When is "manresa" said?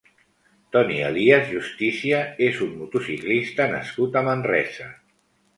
4.31-4.91